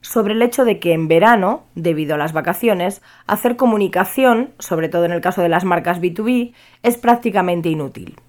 [0.00, 5.04] sobre el hecho de que en verano, debido a las vacaciones, hacer comunicación, sobre todo
[5.04, 6.52] en el caso de las marcas B2B,
[6.82, 8.20] es prácticamente inútil.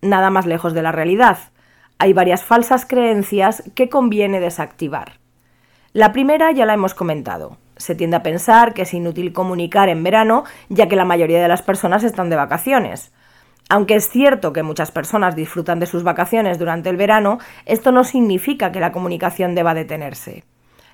[0.00, 1.38] Nada más lejos de la realidad.
[1.98, 5.20] Hay varias falsas creencias que conviene desactivar.
[5.92, 7.58] La primera ya la hemos comentado.
[7.76, 11.48] Se tiende a pensar que es inútil comunicar en verano, ya que la mayoría de
[11.48, 13.12] las personas están de vacaciones.
[13.68, 18.04] Aunque es cierto que muchas personas disfrutan de sus vacaciones durante el verano, esto no
[18.04, 20.44] significa que la comunicación deba detenerse.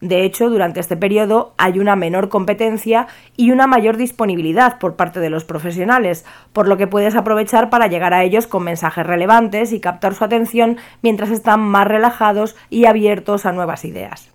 [0.00, 3.06] De hecho, durante este periodo hay una menor competencia
[3.36, 7.86] y una mayor disponibilidad por parte de los profesionales, por lo que puedes aprovechar para
[7.86, 12.86] llegar a ellos con mensajes relevantes y captar su atención mientras están más relajados y
[12.86, 14.34] abiertos a nuevas ideas.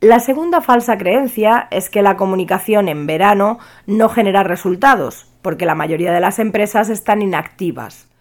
[0.00, 5.76] La segunda falsa creencia es que la comunicación en verano no genera resultados, porque la
[5.76, 8.11] mayoría de las empresas están inactivas.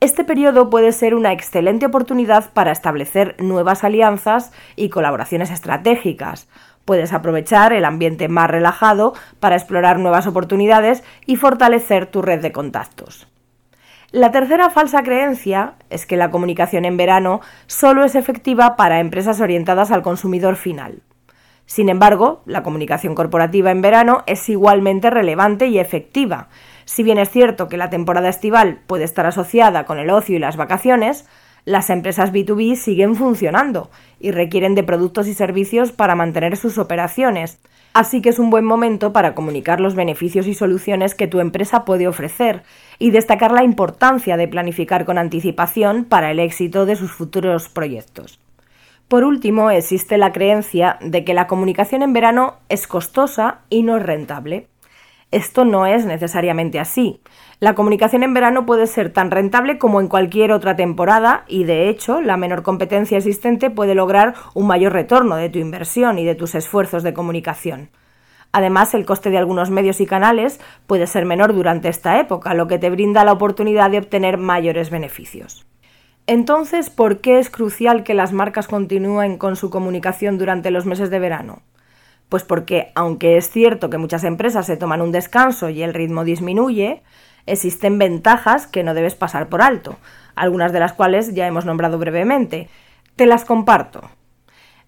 [0.00, 6.48] Este periodo puede ser una excelente oportunidad para establecer nuevas alianzas y colaboraciones estratégicas.
[6.84, 12.52] Puedes aprovechar el ambiente más relajado para explorar nuevas oportunidades y fortalecer tu red de
[12.52, 13.26] contactos.
[14.12, 19.40] La tercera falsa creencia es que la comunicación en verano solo es efectiva para empresas
[19.40, 21.02] orientadas al consumidor final.
[21.64, 26.48] Sin embargo, la comunicación corporativa en verano es igualmente relevante y efectiva,
[26.86, 30.38] si bien es cierto que la temporada estival puede estar asociada con el ocio y
[30.38, 31.26] las vacaciones,
[31.64, 37.58] las empresas B2B siguen funcionando y requieren de productos y servicios para mantener sus operaciones.
[37.92, 41.84] Así que es un buen momento para comunicar los beneficios y soluciones que tu empresa
[41.84, 42.62] puede ofrecer
[43.00, 48.38] y destacar la importancia de planificar con anticipación para el éxito de sus futuros proyectos.
[49.08, 53.96] Por último, existe la creencia de que la comunicación en verano es costosa y no
[53.96, 54.68] es rentable.
[55.32, 57.20] Esto no es necesariamente así.
[57.58, 61.88] La comunicación en verano puede ser tan rentable como en cualquier otra temporada y de
[61.88, 66.36] hecho la menor competencia existente puede lograr un mayor retorno de tu inversión y de
[66.36, 67.90] tus esfuerzos de comunicación.
[68.52, 72.68] Además, el coste de algunos medios y canales puede ser menor durante esta época, lo
[72.68, 75.66] que te brinda la oportunidad de obtener mayores beneficios.
[76.26, 81.10] Entonces, ¿por qué es crucial que las marcas continúen con su comunicación durante los meses
[81.10, 81.62] de verano?
[82.28, 86.24] Pues porque, aunque es cierto que muchas empresas se toman un descanso y el ritmo
[86.24, 87.02] disminuye,
[87.46, 89.96] existen ventajas que no debes pasar por alto,
[90.34, 92.68] algunas de las cuales ya hemos nombrado brevemente.
[93.14, 94.10] Te las comparto.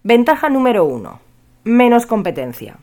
[0.03, 1.21] Ventaja número uno.
[1.63, 2.77] Menos competencia.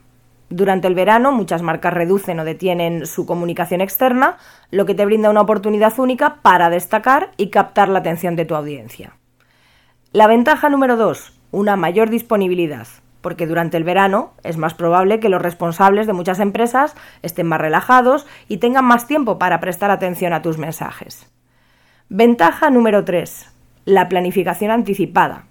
[0.48, 4.38] Durante el verano muchas marcas reducen o detienen su comunicación externa,
[4.70, 8.54] lo que te brinda una oportunidad única para destacar y captar la atención de tu
[8.54, 9.16] audiencia.
[10.12, 11.32] La ventaja número dos.
[11.50, 12.86] Una mayor disponibilidad
[13.20, 17.60] porque durante el verano es más probable que los responsables de muchas empresas estén más
[17.60, 21.30] relajados y tengan más tiempo para prestar atención a tus mensajes.
[22.08, 23.52] Ventaja número 3.
[23.84, 25.46] La planificación anticipada.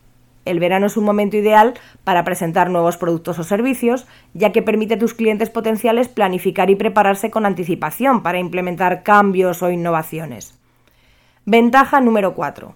[0.45, 1.73] El verano es un momento ideal
[2.03, 6.75] para presentar nuevos productos o servicios, ya que permite a tus clientes potenciales planificar y
[6.75, 10.59] prepararse con anticipación para implementar cambios o innovaciones.
[11.45, 12.75] Ventaja número 4.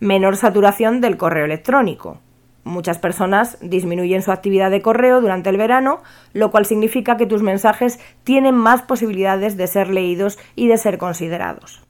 [0.00, 2.18] Menor saturación del correo electrónico.
[2.64, 6.00] Muchas personas disminuyen su actividad de correo durante el verano,
[6.32, 10.98] lo cual significa que tus mensajes tienen más posibilidades de ser leídos y de ser
[10.98, 11.82] considerados.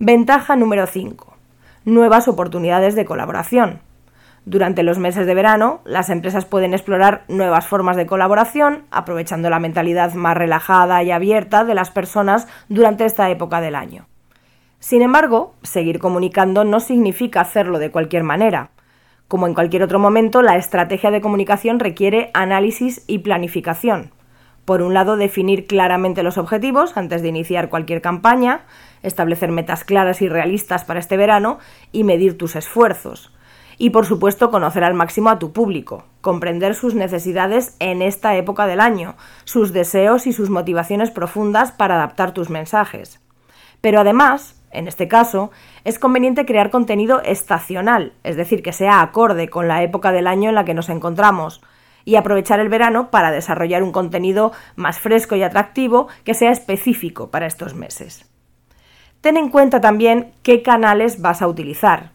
[0.00, 1.36] Ventaja número 5.
[1.84, 3.80] Nuevas oportunidades de colaboración.
[4.46, 9.60] Durante los meses de verano, las empresas pueden explorar nuevas formas de colaboración, aprovechando la
[9.60, 14.06] mentalidad más relajada y abierta de las personas durante esta época del año.
[14.80, 18.70] Sin embargo, seguir comunicando no significa hacerlo de cualquier manera.
[19.34, 24.12] Como en cualquier otro momento, la estrategia de comunicación requiere análisis y planificación.
[24.64, 28.60] Por un lado, definir claramente los objetivos antes de iniciar cualquier campaña,
[29.02, 31.58] establecer metas claras y realistas para este verano
[31.90, 33.32] y medir tus esfuerzos.
[33.76, 38.68] Y por supuesto, conocer al máximo a tu público, comprender sus necesidades en esta época
[38.68, 43.20] del año, sus deseos y sus motivaciones profundas para adaptar tus mensajes.
[43.80, 45.50] Pero además, en este caso,
[45.84, 50.50] es conveniente crear contenido estacional, es decir, que sea acorde con la época del año
[50.50, 51.62] en la que nos encontramos,
[52.04, 57.30] y aprovechar el verano para desarrollar un contenido más fresco y atractivo que sea específico
[57.30, 58.30] para estos meses.
[59.20, 62.10] Ten en cuenta también qué canales vas a utilizar.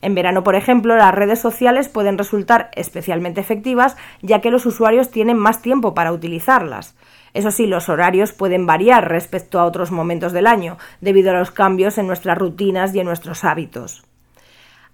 [0.00, 5.10] En verano, por ejemplo, las redes sociales pueden resultar especialmente efectivas ya que los usuarios
[5.10, 6.96] tienen más tiempo para utilizarlas.
[7.36, 11.50] Eso sí, los horarios pueden variar respecto a otros momentos del año, debido a los
[11.50, 14.06] cambios en nuestras rutinas y en nuestros hábitos.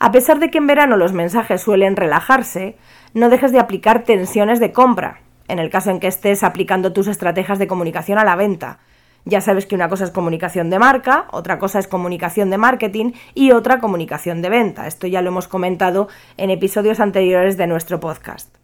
[0.01, 2.77] A pesar de que en verano los mensajes suelen relajarse,
[3.15, 7.07] no dejes de aplicar tensiones de compra, en el caso en que estés aplicando tus
[7.07, 8.81] estrategias de comunicación a la venta.
[9.25, 13.13] Ya sabes que una cosa es comunicación de marca, otra cosa es comunicación de marketing
[13.35, 14.89] y otra comunicación de venta.
[14.89, 18.62] Esto ya lo hemos comentado en episodios anteriores de nuestro podcast.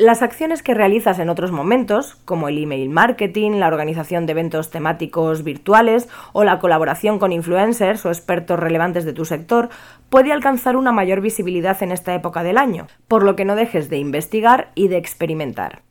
[0.00, 4.70] Las acciones que realizas en otros momentos, como el email marketing, la organización de eventos
[4.70, 9.68] temáticos virtuales o la colaboración con influencers o expertos relevantes de tu sector,
[10.08, 13.90] puede alcanzar una mayor visibilidad en esta época del año, por lo que no dejes
[13.90, 15.82] de investigar y de experimentar.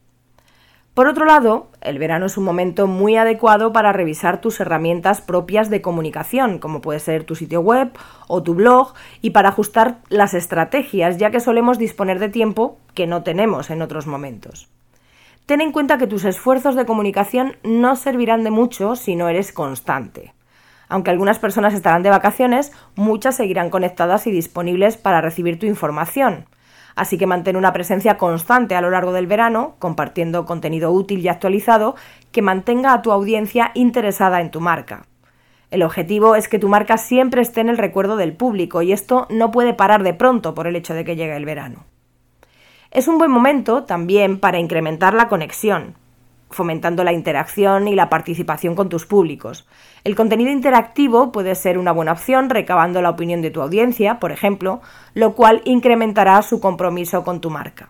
[0.99, 5.69] Por otro lado, el verano es un momento muy adecuado para revisar tus herramientas propias
[5.69, 7.93] de comunicación, como puede ser tu sitio web
[8.27, 13.07] o tu blog, y para ajustar las estrategias, ya que solemos disponer de tiempo que
[13.07, 14.67] no tenemos en otros momentos.
[15.45, 19.53] Ten en cuenta que tus esfuerzos de comunicación no servirán de mucho si no eres
[19.53, 20.33] constante.
[20.89, 26.45] Aunque algunas personas estarán de vacaciones, muchas seguirán conectadas y disponibles para recibir tu información
[26.99, 31.29] así que mantén una presencia constante a lo largo del verano, compartiendo contenido útil y
[31.29, 31.95] actualizado
[32.31, 35.05] que mantenga a tu audiencia interesada en tu marca.
[35.71, 39.27] El objetivo es que tu marca siempre esté en el recuerdo del público y esto
[39.29, 41.85] no puede parar de pronto por el hecho de que llegue el verano.
[42.91, 45.95] Es un buen momento también para incrementar la conexión,
[46.49, 49.67] fomentando la interacción y la participación con tus públicos.
[50.03, 54.31] El contenido interactivo puede ser una buena opción recabando la opinión de tu audiencia, por
[54.31, 54.81] ejemplo,
[55.13, 57.89] lo cual incrementará su compromiso con tu marca.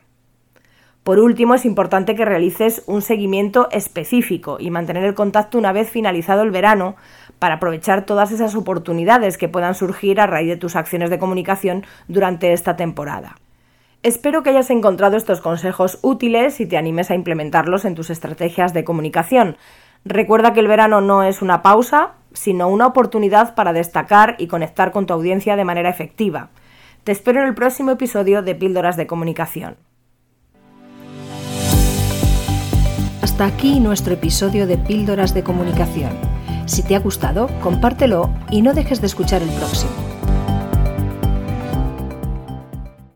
[1.03, 5.89] Por último, es importante que realices un seguimiento específico y mantener el contacto una vez
[5.89, 6.97] finalizado el verano
[7.39, 11.85] para aprovechar todas esas oportunidades que puedan surgir a raíz de tus acciones de comunicación
[12.07, 13.37] durante esta temporada.
[14.01, 18.73] Espero que hayas encontrado estos consejos útiles y te animes a implementarlos en tus estrategias
[18.73, 19.57] de comunicación.
[20.05, 24.93] Recuerda que el verano no es una pausa, sino una oportunidad para destacar y conectar
[24.93, 26.49] con tu audiencia de manera efectiva.
[27.03, 29.75] Te espero en el próximo episodio de Píldoras de Comunicación.
[33.21, 36.11] Hasta aquí nuestro episodio de Píldoras de Comunicación.
[36.67, 40.08] Si te ha gustado, compártelo y no dejes de escuchar el próximo.